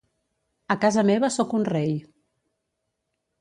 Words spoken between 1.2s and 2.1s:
soc un rei.